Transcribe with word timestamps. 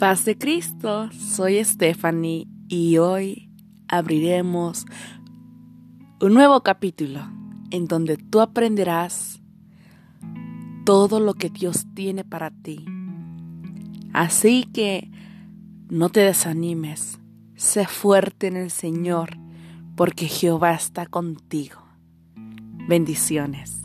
Paz 0.00 0.24
de 0.24 0.38
Cristo, 0.38 1.10
soy 1.12 1.62
Stephanie 1.62 2.48
y 2.68 2.96
hoy 2.96 3.50
abriremos 3.86 4.86
un 6.22 6.32
nuevo 6.32 6.62
capítulo 6.62 7.20
en 7.70 7.86
donde 7.86 8.16
tú 8.16 8.40
aprenderás 8.40 9.42
todo 10.86 11.20
lo 11.20 11.34
que 11.34 11.50
Dios 11.50 11.84
tiene 11.92 12.24
para 12.24 12.50
ti. 12.50 12.86
Así 14.14 14.64
que 14.72 15.10
no 15.90 16.08
te 16.08 16.20
desanimes, 16.20 17.20
sé 17.54 17.86
fuerte 17.86 18.46
en 18.46 18.56
el 18.56 18.70
Señor, 18.70 19.36
porque 19.96 20.28
Jehová 20.28 20.72
está 20.72 21.04
contigo. 21.04 21.76
Bendiciones. 22.88 23.79